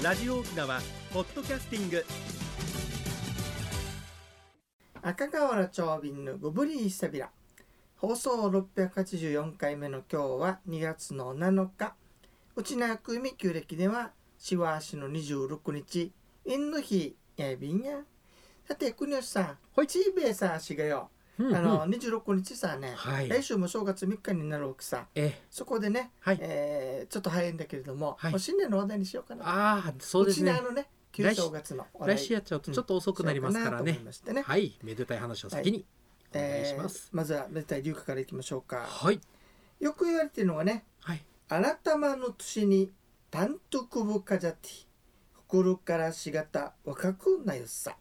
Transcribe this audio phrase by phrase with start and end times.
[0.00, 0.80] ラジオ沖縄
[1.12, 2.04] ポッドキャスティング。
[5.02, 7.30] 赤瓦町便のゴブリーサビラ
[7.96, 11.96] 放送684回目の今日は2月の7日。
[12.54, 16.12] 内縄組旧暦ではしわ足の26日。
[16.46, 18.04] 縁の日やいびんや。
[18.68, 19.88] さて国吉さんはい。
[19.88, 23.28] チーベイさしがようんあの26日さね、はい。
[23.28, 26.38] 来週も正月3日になるわけさえそこでね、はい。
[26.40, 28.40] えーちょっと早いんだけれども、はい。
[28.40, 29.44] 新年の話題にしようかな。
[29.46, 30.52] ああそうですね。
[30.52, 34.42] ちなのね旧正月の来週やっちゃうとちょっと遅くなりますからしようかなとね。
[34.42, 34.78] はい。
[34.82, 35.86] めでたい話を先に
[36.34, 37.10] お願いします。
[37.10, 38.78] えーまずはめでたい流歌からいきましょうか。
[38.86, 39.20] はい。
[39.80, 42.90] よく言われてるのがねはい「あなたまの年に
[43.30, 44.68] たんとくぶかじゃて
[45.36, 47.96] 心からしがた若くなよさ」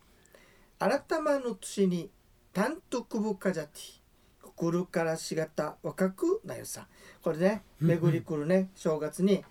[0.79, 2.09] 「あなたまの年に
[2.57, 3.79] たんとくぶかじゃて
[4.41, 6.87] 心からしがた若くなよさ」
[7.21, 8.01] これねうんうん。
[8.01, 9.45] 巡り来るね正月に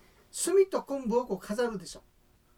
[0.45, 2.03] 炭と昆布をこう飾るでしょ。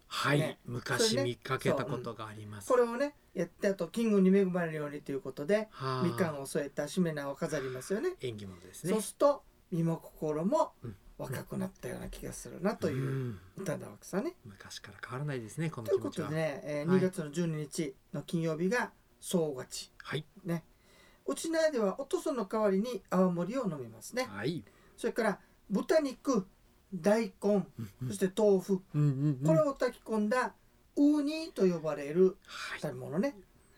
[0.08, 0.58] はい、ね。
[0.66, 6.04] 昔見かけたことがあります、これをねやってあとキングに恵まれるようにということではあ。
[6.04, 8.16] みかんを添えたしめ縄を飾りますよね。
[8.20, 8.94] 縁起物ですね。
[8.94, 10.96] そうすると身も心もうん。
[11.20, 13.40] 若くなったような気がするなといううん。
[13.58, 14.34] 歌なわけさね。
[14.46, 16.28] 昔から変わらないですねこのというこ気持ちは。
[16.30, 16.98] とでね、えーはい。
[16.98, 19.92] 2月の12日の金曜日が総勝ち。
[20.04, 20.26] はい。
[20.46, 20.64] ね。
[21.26, 24.28] うちなではおとその代わりに泡盛を飲みますね。
[24.30, 24.64] はい。
[24.98, 25.40] それから
[25.70, 26.48] 豚肉
[26.94, 27.66] 大根
[28.08, 28.82] そして豆腐。
[28.96, 29.46] うんうんうん。
[29.46, 30.54] これを炊き込んだ
[30.96, 32.80] ウーニーと呼ばれるはい。
[32.80, 33.36] 食べ物ね。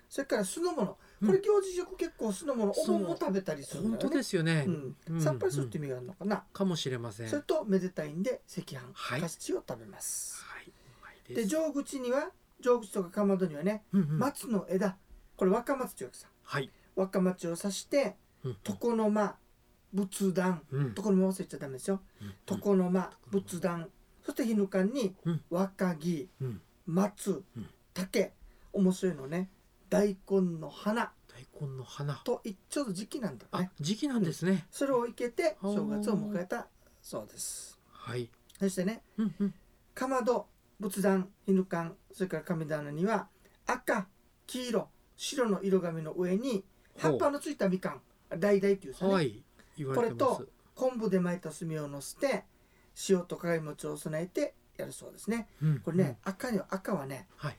[0.08, 0.98] それから酢の物。
[1.22, 1.28] うん。
[1.28, 4.18] これ行事食結構酢の物お盆も食べたりするん本当だよね。
[4.18, 4.96] ですよね、うん。
[5.10, 6.44] うんさっぱりするって意味があるのかな。
[6.54, 7.30] かもしれません。
[7.30, 9.22] それとめでたいんで赤飯はい。
[9.22, 11.34] カスチを食べます、はい。
[11.34, 12.32] で上口には
[12.62, 14.20] 上口とかかまどにはねうんうん。
[14.20, 14.98] 松の枝
[15.42, 19.36] これ若松というわけさはい、若松を刺してうん床の間
[19.92, 20.62] 仏壇。
[20.72, 20.94] うん。
[20.96, 22.00] 床の間忘れちゃダメですよ。
[22.22, 22.34] うん。
[22.48, 23.90] 床の間仏壇。
[24.24, 25.42] そして日ぬかんにうん。
[25.50, 26.62] 若木うん。
[26.86, 27.68] 松うん。
[27.92, 28.34] 竹。
[28.72, 29.50] 面白いのね。
[29.90, 31.12] 大根の花。
[31.28, 32.22] 大根の花。
[32.24, 36.68] と一ちょうど時期なんだあね時期なんですね、それを生けて正月を迎えた
[37.02, 37.80] そうです。
[37.90, 38.30] はい、
[38.60, 39.54] そしてねうんうん、
[39.96, 40.46] かまど
[40.80, 43.28] 仏壇日ぬかんそれから神棚には
[43.66, 44.06] 赤
[44.46, 44.90] 黄色
[45.22, 46.64] 白の色紙の上に
[46.98, 48.02] 葉っぱのついたみかん
[48.32, 49.44] 橙っていうさね、はい
[49.78, 50.36] 言われてます。
[50.38, 52.44] これ昆布で巻いた炭をのせて
[53.08, 55.48] 塩と鏡餅を備えてやるそうですね。
[55.62, 57.58] うんこれね、赤には赤はねはい。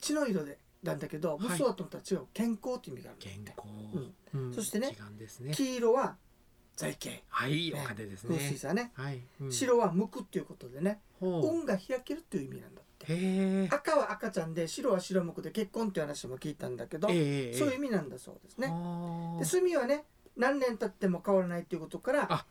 [0.00, 1.38] 血の色でなんだけどはい。
[1.48, 2.26] 武装と思ったら違う。
[2.32, 4.54] 健康という意味がある健んだって康、うん。
[4.54, 5.52] そしてね違うんですね。
[5.52, 6.16] 黄色は
[6.76, 7.24] 財形。
[7.28, 9.52] はい、ねお金です風水ねさね、はい、うん。
[9.52, 11.56] 白は向くっていうことでねほう。
[11.58, 13.12] 運が開けるっていう意味なんだって。
[13.12, 18.68] へえ赤は赤ちゃんで白は白向くで結婚っていう話も聞いたんだけど、ええそういう意味なんだそうですね。
[18.70, 20.04] あで炭はね
[20.36, 22.46] 何年経っても変わらないということからあ。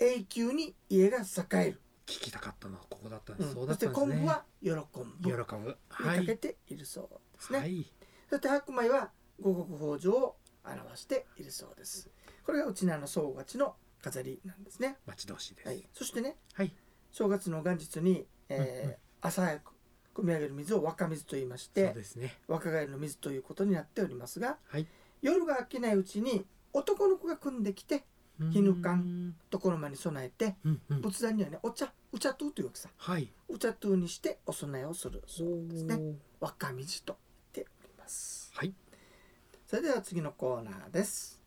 [0.00, 1.22] 永久に家が栄
[1.68, 3.54] える、聞きたかったのはここだったんです、うん。
[3.54, 4.14] そだったんですね。
[4.16, 5.44] 昆布は喜ぶ。
[5.46, 5.78] 喜にぶ。
[5.88, 6.18] はい。
[6.18, 7.92] かけているそうですね、はい。
[8.28, 12.10] そして白米は五穀豊穣を表しているそうです。
[12.44, 15.68] これがうちなの総勝ちの飾りなんですね、待ち遠しいです。
[15.68, 16.74] はい、そしてねはい。
[17.12, 18.96] 正月の元日に、えーうんうん。
[19.20, 19.73] 朝早く
[20.14, 22.36] 汲み上げる水を若水と言いましそうてですね。
[22.48, 24.86] 若返りの水ということになっておりますがはい。
[25.22, 28.04] 夜が明けないうちに男の子が組んできて
[28.50, 31.00] 日ぬかん床の間に備えてうんうん。
[31.00, 32.88] 仏壇にはねお茶お茶とうというわけさ。
[32.96, 33.28] はい。
[33.48, 35.22] お茶とうにしてお供えをする。
[35.26, 35.98] そうですね。
[36.40, 37.16] 若水と
[37.54, 38.52] 言っております。
[38.54, 38.72] はい。
[39.66, 41.42] それでは次のコーナーです。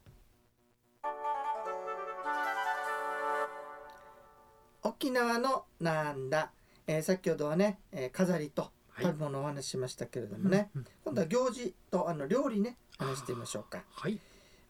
[4.84, 6.52] 沖縄のなんだ、
[6.88, 9.06] えー先ほどはね、えー飾りとはい。
[9.06, 13.84] 食べ物をお話ししましたけれどもね、うん今度は行事とあの料理ね話してみましょうか。
[13.92, 14.20] はい。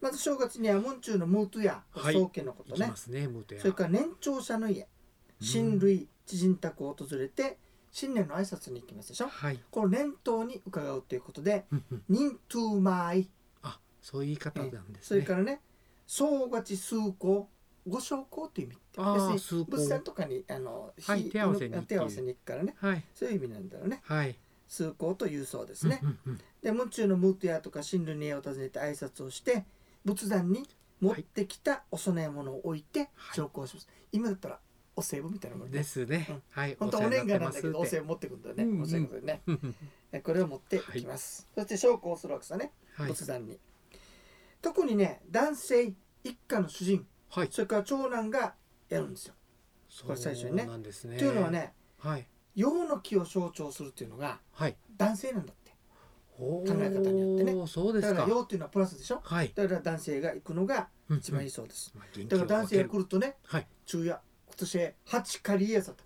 [0.02, 2.14] まず正月にはムンチューのムートゥやはい。
[2.14, 2.94] 宗家のことね、ね
[3.60, 4.88] それから年長者の家
[5.40, 7.58] 親類知人宅を訪れて
[7.92, 9.28] 新年の挨拶に行きますでしょ。
[9.28, 9.60] はい。
[9.72, 13.30] この年頭に伺うということでうんうん「忍トゥーマイ
[13.64, 15.62] あそういう言い方なん」ですそれねからね
[16.06, 17.50] 「総勝ち数行」
[17.88, 22.76] ご昇降という意味要するに仏壇とかにあの、はい火手合わせに行くからね。
[22.80, 23.04] はい。
[23.16, 24.02] そういう意味なんだろうね。
[24.04, 24.36] はい。
[24.68, 26.38] 数行というそうですね、うんうんうん。
[26.38, 29.66] で夢中のムートヤとか親類の家を訪ねて挨拶をして
[30.04, 30.68] 仏壇に
[31.00, 33.36] 持ってきたお供え物を置いてはい。
[33.36, 34.60] 昇降します、今だったら
[34.96, 35.78] お歳暮みたいなもんね。
[35.78, 36.28] ですね。
[36.30, 36.42] うん。
[36.50, 36.76] はい。
[36.78, 38.82] 本当はお年賀なんだけどお世歳暮持ってくるんだよね、うんうん。
[38.82, 39.42] お歳暮でね。
[40.22, 42.72] これを持っていきます、そして昇降するわけさね。
[42.96, 43.08] はい。
[43.10, 43.60] 仏壇に、
[44.62, 47.48] 特にね男性一家の主人はい。
[47.52, 48.56] それから長男が
[48.90, 49.34] やるんですよ、
[50.06, 50.64] これ最初にね。
[50.64, 51.18] そうなんですね。
[51.18, 52.28] というのはねはい。
[52.56, 54.76] 陽の木を象徴するっていうのがはい。
[54.98, 55.72] 男性なんだって。
[56.38, 57.68] 考考え方によってね。
[57.68, 58.14] そうですか。
[58.14, 59.22] だから陽っていうのはプラスでしょ。
[59.24, 59.52] はい。
[59.54, 63.68] だから男性が行くのが一番いいいそうです、まあ元気だから男性が来るとねはい。
[63.86, 66.04] 昼夜今年初狩りやさと。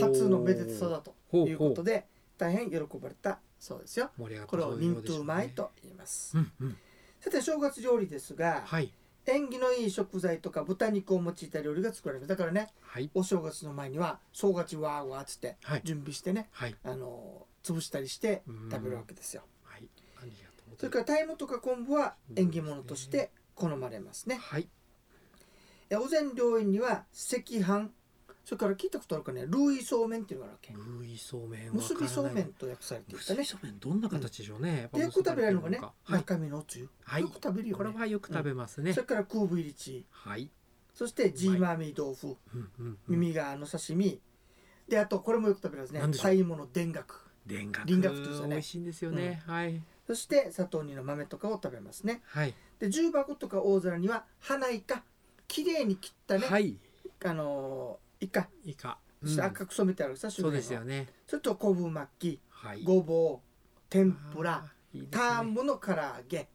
[0.00, 4.10] 初のめでたさだとほいうことで大変喜ばれたそうですよ。
[4.18, 6.36] 盛り上がったこれを忍そういうようでしょう冬米と言います。
[6.36, 6.76] うんうん。
[7.20, 8.92] さて正月料理ですが、はい
[9.26, 13.10] 縁起のいい食材とか豚肉を用いた料理が作られるだからねはい。
[13.14, 15.82] お正月の前には正月わーわーっつってはい。
[15.84, 16.76] 準備してねはい。
[16.84, 18.68] あの潰したりしてうん。
[18.70, 19.42] 食べるわけですよ。
[19.64, 19.88] はい。
[20.20, 24.36] ありがとうごそれから鯛芋とか昆布は縁起物として好まれますね。
[24.36, 24.68] はい。
[25.90, 27.90] えお膳良縁には赤飯
[28.44, 29.46] それから聞いたことあるかね。
[29.46, 31.00] ルイそうめんっていうのがあるわけ。
[31.00, 33.36] ルイそうめん結びそうめんわと訳されていたね。
[33.36, 34.80] ないそうめんどんな形でしょうね。
[34.82, 36.12] やっぱでよく食べられるのがねはい。
[36.12, 36.88] 中身のおつゆ。
[37.04, 37.22] はい。
[37.22, 37.98] よく食べるよこれね。
[37.98, 38.92] はよく食べますね。
[38.92, 40.50] それから空部入りチはい。
[40.92, 42.26] そしてジーマーミー豆腐。
[42.54, 42.98] うんうんうん。
[43.08, 44.20] 耳がの刺身。
[44.88, 46.00] であとこれもよく食べるんですね。
[46.00, 46.30] 何でしょう？
[46.30, 46.94] 鯛芋の田楽。
[47.48, 47.90] 田楽。
[47.90, 48.48] 輪楽っていうね。
[48.48, 49.42] 美味しいんですよね。
[49.46, 49.80] はい。
[50.06, 52.20] そして砂糖煮の豆とかを食べますね。
[52.26, 52.54] はい。
[52.78, 55.02] で重箱とか大皿には花イカ
[55.48, 56.76] きれいに切ったね、はい。
[57.24, 58.48] あのーイカ。
[58.64, 58.98] イカ。
[59.22, 61.08] そして赤く染めてあるさ、そうですよね。
[61.26, 62.82] それと昆布巻きはい。
[62.82, 65.98] ごぼう天ぷらいいですタンムの唐揚
[66.28, 66.48] げ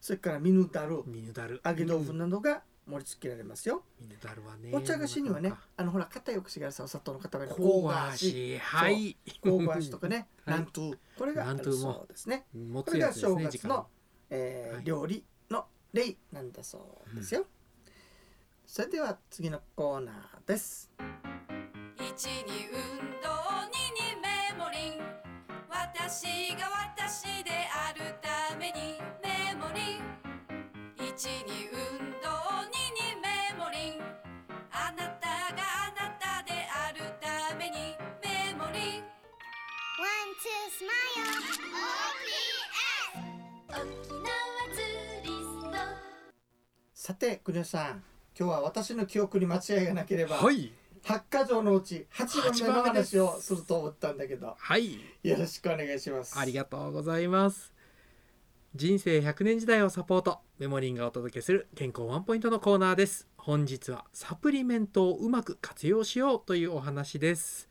[0.00, 1.60] それからミヌダルミヌダル。
[1.64, 7.68] 揚げ豆腐うんなどが盛り付けられますよ、ミヌダルはねお茶菓子にはねあのほら硬いお菓子がさお砂糖の固めの香香
[8.10, 9.16] ばしはい。
[9.44, 10.58] 香ばしとかね、 はい。
[10.58, 12.46] 南東これがあるそうですね。
[12.54, 13.86] 持これが正月の
[14.30, 14.84] えーはい。
[14.84, 17.46] 料理の例なんだそうですよ、
[18.72, 20.88] それでは次のコーナーです。
[21.96, 22.78] 一に運
[23.20, 23.26] 動
[23.66, 25.02] 二にメモリン。
[25.68, 30.06] 私が私であるためにメモリン。
[30.94, 32.30] 一に運動
[32.70, 33.26] 二にメ
[33.58, 34.00] モリン。
[34.70, 37.26] あなたがあなたであるた
[37.56, 39.02] めにメモリン。
[39.98, 41.26] One, two, smile.
[43.18, 43.82] OPS.
[43.82, 44.30] 沖縄
[44.72, 45.74] ツーリスト。
[46.94, 48.04] さて国吉さん
[48.40, 50.72] 今日は私の記憶に間違いがなければ、はい。
[51.04, 54.98] 八箇条のうち8番目の八番目です話をすると思ったんだけどはい。
[55.22, 56.38] よろしくお願いします。
[56.38, 57.74] ありがとうございます。
[58.74, 63.28] 人生100年時代をサポートメモリンがお届けする健康ワンポイントのコーナーです。
[63.36, 67.68] 本日はサプリメントをうまく活用しようというお話です。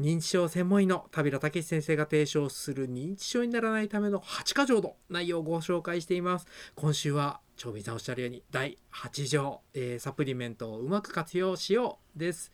[0.00, 6.46] 認知症専門医の田平武先生が提唱する認知症にならないための8箇条の内容をご紹介しています。
[6.76, 12.50] 今週は長美さんおっしゃるように第8条、えーサプリメントをうまく活用しようです。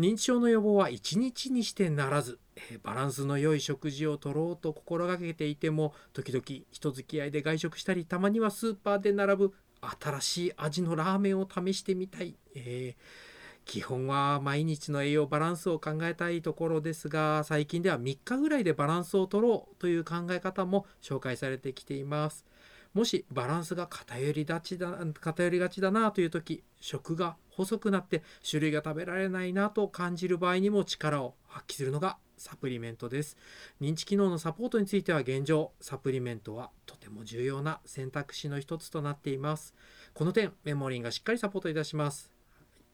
[0.00, 6.42] 認知症の予防は1日にしてならず、えーバランスの良い食事をとろうと心がけていても時々
[6.72, 9.54] 人付き合いで外食したりたまにはスーパーで並ぶ
[10.00, 13.32] 新しい味のラーメンを試してみたい、えー
[13.64, 22.44] 基本は毎日の栄養バランスを考えたいところですが最近では3日ぐらいでバランスを取ろうという考え方も紹介されてきています。
[22.94, 33.36] もしバランスが偏りがちだ偏りがちだなという時食が細くなって種類が食べられないなと感じる場合にも力を発揮するのがサプリメントです。
[33.80, 39.74] 認知機能のサポートについては現状サプリメントはとても重要な選択肢の一つとなっています。
[40.12, 42.32] この点メモリンがしっかりサポートいたします。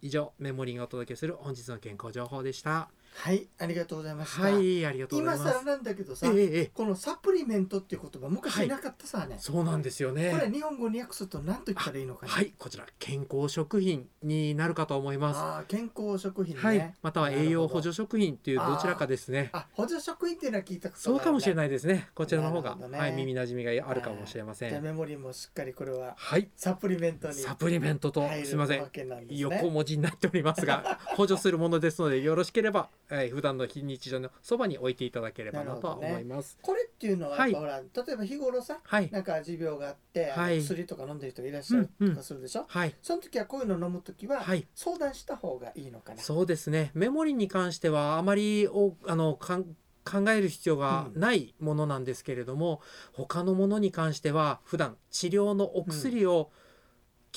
[0.03, 2.91] 以上メモリンがお届けする本日の健康情報でした。
[3.14, 5.50] はいありがとうございました、はいありがとうございます。
[5.50, 6.66] 今更なんだけどさ、ええええ。
[6.66, 10.31] このサプリメントっていう言葉昔いなかったさね、そうなんですよね。
[10.31, 15.38] これ日本語に訳すると何と言ったらいいのかなはいこちら健康食品になるかと思います。
[15.38, 19.50] あー健康食品ね、はいまたは栄養補助食品っていうどちらかですね。
[19.52, 22.08] あ補助食品っていうのは聞いたことそうかもしれいないですね。
[22.15, 26.48] こちらの方が、はい耳なじみがあるかもしれませじゃメモリーもしっかりこれははい。
[26.56, 28.86] サプリメントにサプリメントとすみません。
[29.31, 37.53] 横文字になっておりますが 補助するものですのでよろしければ、えー、普段の非日常のそばに置いていただければなと思います、これっていうのははい。
[37.53, 39.10] 例えば日頃さはい。
[39.10, 40.58] なんか持病があって、はい。
[40.58, 42.94] 薬とか飲んでる人がいらっしゃるとかするでしょ、はい。
[43.03, 44.67] その時はこういうの飲む時ははい。
[44.74, 46.91] 相談した方がいいのかな、そうですね。
[46.94, 49.65] メモリに関してはあまりおあのかん
[50.05, 52.81] 考える必要がないものなんですけれども、
[53.12, 56.50] 他のものに関しては普段治療のお薬を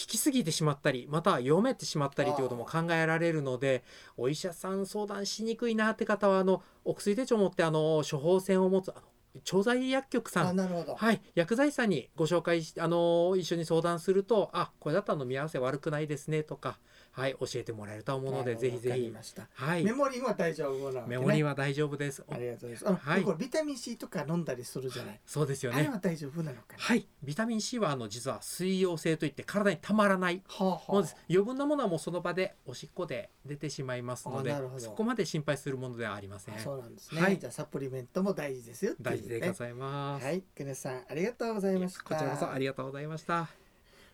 [0.01, 3.83] 効きすぎてしまったりまたは読めてしまったりということも考えられるので
[4.17, 9.01] お医者さん相談しにくいなって方はあのお薬手帳を持ってあの処方箋を持つあの
[9.43, 10.57] 調剤薬局さん。
[10.57, 16.79] はい、薬剤師さんにご紹介しあの一緒に相談するとあこれだったら飲み合わせ悪くないですねとか、
[17.11, 19.13] はい、教えてもらえると思うのでぜひぜひ、
[19.53, 19.83] はい。
[19.83, 22.23] メ、モリーは大丈夫なね、メモリーは大丈夫です。
[22.29, 23.05] ありがとうございます。
[23.05, 23.21] はい。
[23.23, 25.79] これビタミン C とか飲んだりするじゃない、そうですよね。
[25.79, 31.15] あれは大丈夫なのかな、はい、ビタミン C はあの実は水溶性といって体にたまらないはあはあ。
[31.29, 36.55] 余分なものはもうその場でおしっこで出てしまいますのでそこまで心配するものではありません。
[36.55, 36.59] あ。
[36.59, 37.37] そうなんですね、はい。
[37.37, 38.97] じゃあサプリメントも大事ですよね。
[39.01, 40.25] 大事でございます。
[40.25, 42.03] はい、ケネさんありがとうございました。
[42.03, 43.60] こちらこそありがとうございました。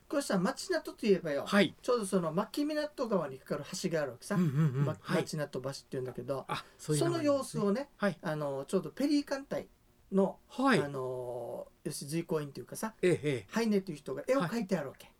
[0.09, 1.75] これさ町名とといえばよ、はい。
[1.81, 4.85] ちょうどその牧港川にかかる橋があるわけさ、うんうんうん。
[4.85, 5.23] まはい。
[5.23, 8.17] 町名と橋っていうんだけど、あそういうその様子をねはい。
[8.21, 9.67] あのちょうどペリー艦隊
[10.11, 10.81] の、はい。
[10.81, 13.45] あの吉随行員というかさええええ。
[13.51, 15.11] ハイネという人が絵を描いてあるわけ、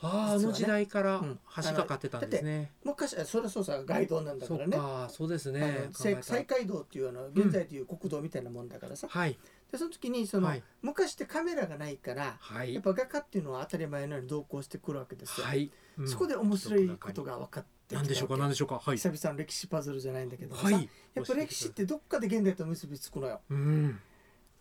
[0.00, 0.44] あね。
[0.44, 1.38] の時代からうん。
[1.56, 2.72] 橋がかってたんですね。
[2.82, 4.76] 昔あそれはそうさ街道なんだからね。
[4.76, 9.38] かそうですあね西海道っていうあの現在でいう国道みたいなもんだからさ、はい
[9.72, 10.62] でその時にその、はい。
[10.82, 12.74] 昔ってカメラがないからはい。
[12.74, 15.72] やっぱ画家っていうのは当たり前のように同行してくるわけですよ、はい。
[15.98, 16.08] うん。
[16.08, 18.78] そこで面白いことが分かって何でしょうか何でしょうか。
[18.84, 18.98] はい。
[18.98, 20.88] 久々の歴史パズルじゃないんだけどさ、はい。
[21.14, 23.40] やっぱ歴史ってどっかで現代と結びつくのよ。
[23.48, 23.98] うん。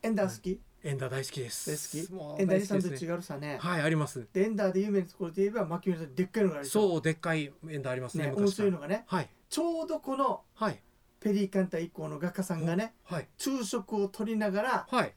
[0.02, 1.70] エンダー好き、エンダー大好きです。
[1.70, 2.42] 大好き。
[2.42, 3.08] エンダーにサンドイッチ大好きですね。
[3.08, 4.28] があるさね、はいあります。
[4.32, 9.30] でエンダーで有名なところで言えば牧村ででっかいのがあるそうでっかいエンダーありますねね面白いのがねはい。
[9.50, 10.80] ちょうどこのはい
[11.22, 13.28] ペリー艦隊以降の画家さんがねはい。
[13.38, 15.14] 昼食を取りながらはい。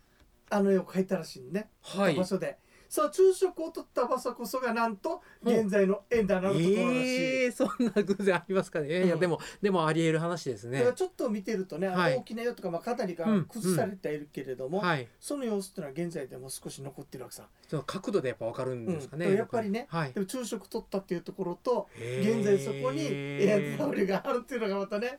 [0.50, 2.14] あの絵を描いたらしいんね、はい。
[2.14, 2.58] 場所で
[2.88, 8.88] そう昼食を取った場所こそがなんと現在のエンダーのあるところらしい、ええそんな偶然ありますかね。
[8.88, 10.84] いやいやうんでもでもありえる話ですね。
[10.94, 12.16] ちょっと見てるとね、はい。
[12.16, 13.44] 大きなよとか、まあ、かなりがうん。
[13.44, 15.08] 崩されてはいるけれども、はい。
[15.20, 19.36] その様子っていうのは現在でも少し残ってるわけさ、その角度でやっぱわかるんですかねうん。
[19.36, 20.12] やっぱりねはい。
[20.12, 25.18] でも昼食取ったっていうところと現在そこにエアタオルがあるっていうのがまたね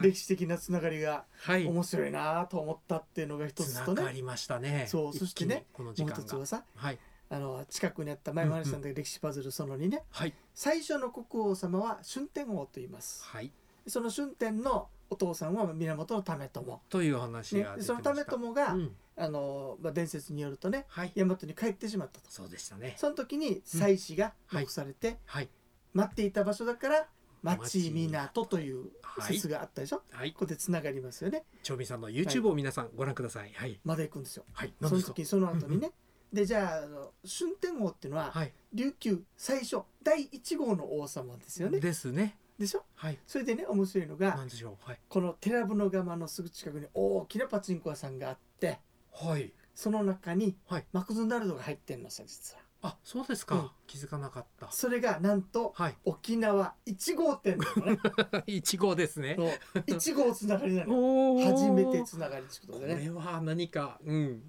[0.00, 1.66] 歴史的なつながりがはい。
[1.66, 4.00] 面白いなと思ったっていうのが一つつとね。
[4.00, 4.86] ながりましたね。
[4.88, 6.95] そうそしてねこの時もう一つはさはい
[7.28, 10.04] あの近くにあった前も話したんだけど、歴史パズルその2ね。
[10.10, 10.34] はい。
[10.54, 13.24] 最初の国王様は春天王と言います。
[13.24, 13.52] はい。
[13.86, 18.96] その春天のお父さんは源為朝、という話ねが、出てその為朝が、うん。
[19.18, 21.12] あのまあ、伝説によるとねはい。
[21.16, 22.30] 大和に帰ってしまったと。
[22.30, 22.94] そうでしたね。
[22.98, 25.48] その時に祭祀がはい残されて、はい。
[25.94, 27.08] 待っていた場所だから
[27.42, 28.90] 町町港という
[29.22, 30.32] 説があったでしょ、はい。
[30.32, 31.44] ここでつながりますよね。
[31.62, 33.52] 長美さんの YouTube を皆さんご覧ください。
[33.54, 33.80] はい。
[33.84, 34.44] まだ行くんですよ。
[34.52, 34.74] はい。
[34.82, 35.92] その時その後にね、
[36.32, 38.52] でじゃああの春天王っていうのは、はい。
[38.74, 41.80] 琉球最初第1号の王様ですよね。
[41.80, 42.36] ですね。
[42.58, 42.84] でしょ？
[42.94, 43.18] はい。
[43.26, 44.88] それでね面白いのがなんでしょう？
[44.88, 44.98] はい。
[45.08, 48.78] この寺船釜のすぐ近くに大きなパチンコ屋さんがあって
[49.12, 49.52] はい。
[49.74, 50.84] その中にはい。
[50.92, 52.60] マクドナルドが入ってんのさ実は。
[52.82, 53.70] あそうですか、うん。
[53.86, 54.70] 気づかなかった。
[54.70, 55.96] それがなんとはい。
[56.04, 57.98] 沖縄1号店なのね。
[58.46, 59.34] 一号ですね。
[59.38, 59.78] そう。
[59.86, 60.94] 1号つながりなの
[61.34, 61.52] おー。
[61.52, 63.04] 初めてつながりってことこでね。
[63.04, 64.42] れは何かうん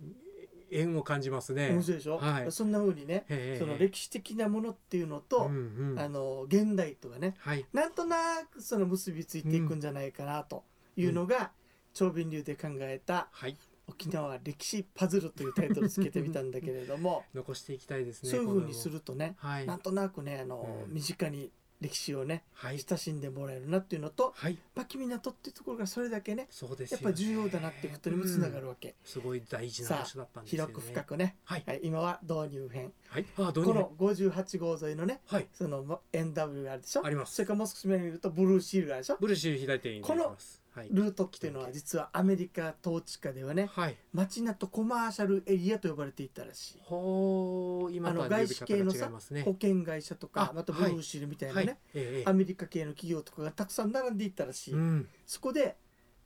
[0.71, 1.69] 縁を感じますね。
[1.69, 2.51] 面白いでしょ、はい。
[2.51, 3.25] そんな風にね
[3.59, 5.99] その歴史的なものっていうのと、うんうん。
[5.99, 7.65] あの現代とがねはい。
[7.73, 8.17] なんとな
[8.51, 10.63] くその結びついていくんじゃないかなと
[10.95, 11.51] いうのが、
[11.93, 13.57] 長瓶流で考えたはい
[13.87, 19.65] 「沖縄歴史パズル」というタイトルつけてみたんだけれども 残していきたいですねそういう風にするるとね、はい。
[19.65, 20.93] なんとなくねあの、うん。
[20.93, 22.79] 身近に歴史をねはい。
[22.79, 24.57] 親しんでもらえるなっていうのとはい。
[24.75, 30.73] 牧港っていうところがそれだけねそうですよやっぱ重要だなっていうことにもつながるわけ、すごい大事な場所だったんですよね。
[30.73, 31.63] 広く深くね、はい。
[31.65, 32.91] はい、今は導入編。
[33.09, 33.25] はい。
[33.37, 35.47] あどうにこの58号沿いのねはい。
[35.53, 37.05] その NW があるでしょ？
[37.05, 37.35] あります。
[37.35, 39.17] それからもう少し前に見るとブルーシールがあるでしょ？
[39.19, 40.61] ブルシル左手に出てきます。
[40.61, 43.97] はいルートっていうのは実はアメリカ統治下ではねはい。
[44.13, 46.79] 街なとコマーシャルエリアと呼ばれていたらしい。
[46.83, 51.77] ほう今とはあの外資系のさ保険会社とかあまたブルーシールみたいなね、はい。
[51.93, 55.09] ええアメリカ系の企業とかがたくさん並んでいったらしい、うん。
[55.25, 55.75] そこで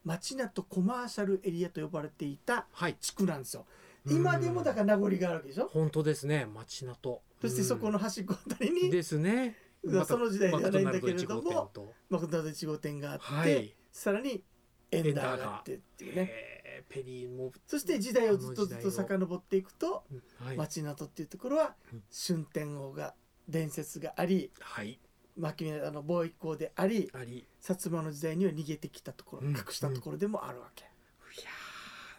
[0.04, 2.96] 街なとコマーシャルエリアと呼ばれていたはい。
[3.00, 3.66] 地区なんですよ。
[4.10, 5.68] 今でもだから名残があるわけでしょ？
[5.68, 7.22] 本当ですね街なと。
[7.40, 9.56] そしてそこの端っこあたりうんにですね。
[10.08, 11.94] その時代ではないんだけれどもマクドナルド1号店と。
[12.10, 14.44] マクドナルド1号店があって、はいさらに
[14.92, 16.30] エンダーがあってっていうね。
[16.32, 20.04] えーペリーもそして時代をずっとずっと遡っていくと
[20.44, 20.58] はい。
[20.58, 22.04] 町名とっていうところはうん。
[22.12, 23.14] 春天王が
[23.48, 25.00] 伝説がありはい。
[25.38, 27.10] 牧目あの貿易港であり
[27.62, 30.86] 薩摩の時代には逃げてきたところ、うん隠したところでもあるわけ、い
[31.44, 31.50] や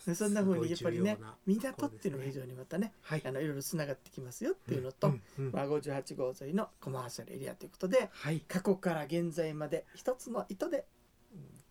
[0.07, 3.23] でそんな風にやっぱりね港っていうのが非常にまたねはい。
[3.25, 5.53] あのいろいろつながってきますよっていうのと、うんうん。
[5.53, 8.41] まあ、58号沿いのコマーシャルエリアということではい。
[8.41, 10.87] 過去から現在まで一つの糸で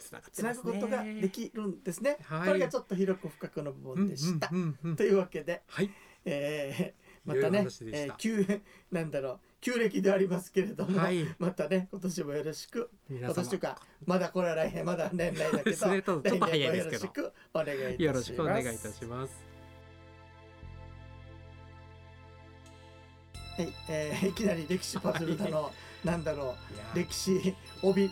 [0.02, 2.18] つながってつなぐことができるんですね。
[2.24, 2.48] はい。
[2.48, 4.50] これがちょっと広く深くの部分でした。
[4.52, 5.90] うんうんうんうんというわけで、はい。
[6.26, 7.98] えーまたね話でした。
[8.00, 11.24] えー旧なんだろう旧暦ではありますけれども、はい。
[11.38, 18.04] またね今年もよろしく皆今年とかまだこれは来年まだ年内だけど 来年もよろしくお願いいたします。
[18.04, 19.52] よろしくお願いいたします。
[23.58, 25.72] はい、えーいきなり歴史パズルだの、
[26.04, 26.56] なんだろ
[26.94, 28.12] う歴史帯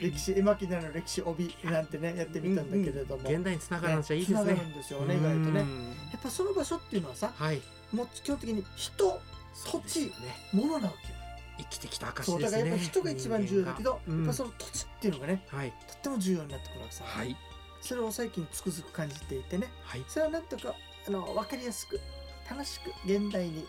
[0.00, 4.52] 歴史絵巻なの歴史帯なんてねやってみたんだけれども、現代につながるんじゃいいですね。
[4.52, 5.60] るんですよね意外とね。
[5.60, 7.60] うんやっぱその場所っていうのはさはい。
[7.92, 9.20] もう基本的に人
[9.52, 10.12] そうですよね。
[10.52, 11.14] 物なわけよ。
[11.58, 12.62] 生きてきた証ですね。
[12.62, 14.18] からやっぱ人が一番重要だけど、人間が。
[14.18, 15.70] やっぱその土地っていうのがねうんはい。
[15.70, 17.36] とっても重要になってくるわけさ、はい。
[17.80, 19.68] それを最近つくづく感じていてね。
[19.84, 20.04] はい。
[20.08, 20.74] それをなんとか
[21.06, 22.00] あの分かりやすく
[22.50, 23.66] 楽しく現代に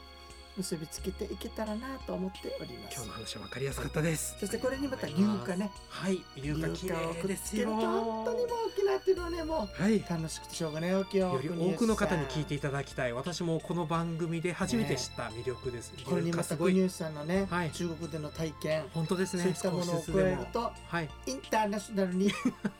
[0.57, 2.95] 結びつけていけたらなと思っております。
[2.95, 4.35] 今日の話は分かりやすかったです。
[4.39, 6.21] そしてこれにまた硫化ねはい。
[6.35, 7.69] 硫化綺麗ですよ。
[7.71, 9.97] 本当にもう沖縄っていうのはねもはい。
[9.97, 13.13] う楽しくてしょうがないわけよより多くの方に聞いていただきたい。
[13.13, 16.73] 私もこの番組で初めて知った魅力です、これにまたごい。
[16.73, 17.71] 吉さんのね、はい。
[17.71, 18.83] 中国での体験。
[18.93, 19.43] 本当ですね。
[19.43, 21.09] そういったものを加えるとはい。
[21.25, 22.31] インターナショナルに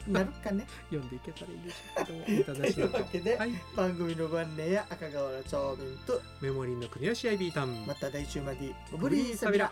[0.08, 0.66] なるかね。
[0.90, 2.06] 読んでいけたらいいでしょう。
[2.74, 3.52] というわけではい。
[3.76, 8.74] 番組のご案内や赤瓦町民とメモリーの国吉 IB タウンまた来週まで。
[8.92, 9.72] ごぶりーさびら